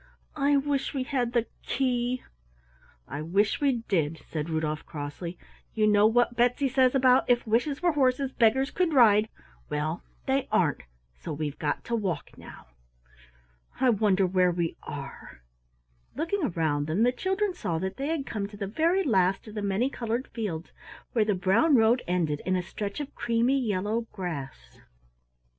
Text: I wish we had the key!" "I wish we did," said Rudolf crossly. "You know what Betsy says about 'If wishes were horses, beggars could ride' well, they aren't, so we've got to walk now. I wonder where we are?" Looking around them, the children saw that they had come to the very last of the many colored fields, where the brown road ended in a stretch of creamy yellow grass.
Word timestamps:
I 0.35 0.57
wish 0.57 0.95
we 0.95 1.03
had 1.03 1.33
the 1.33 1.45
key!" 1.61 2.23
"I 3.07 3.21
wish 3.21 3.61
we 3.61 3.83
did," 3.87 4.19
said 4.25 4.49
Rudolf 4.49 4.83
crossly. 4.83 5.37
"You 5.75 5.85
know 5.85 6.07
what 6.07 6.35
Betsy 6.35 6.67
says 6.69 6.95
about 6.95 7.29
'If 7.29 7.45
wishes 7.45 7.83
were 7.83 7.91
horses, 7.91 8.31
beggars 8.31 8.71
could 8.71 8.93
ride' 8.95 9.29
well, 9.69 10.01
they 10.25 10.47
aren't, 10.51 10.81
so 11.13 11.31
we've 11.31 11.59
got 11.59 11.83
to 11.83 11.95
walk 11.95 12.35
now. 12.35 12.65
I 13.79 13.91
wonder 13.91 14.25
where 14.25 14.49
we 14.49 14.75
are?" 14.81 15.43
Looking 16.15 16.45
around 16.45 16.87
them, 16.87 17.03
the 17.03 17.11
children 17.11 17.53
saw 17.53 17.77
that 17.77 17.97
they 17.97 18.07
had 18.07 18.25
come 18.25 18.47
to 18.47 18.57
the 18.57 18.65
very 18.65 19.03
last 19.03 19.47
of 19.47 19.53
the 19.53 19.61
many 19.61 19.87
colored 19.91 20.29
fields, 20.29 20.71
where 21.13 21.25
the 21.25 21.35
brown 21.35 21.75
road 21.75 22.01
ended 22.07 22.41
in 22.43 22.55
a 22.55 22.63
stretch 22.63 22.99
of 23.01 23.13
creamy 23.13 23.59
yellow 23.59 24.07
grass. 24.11 24.79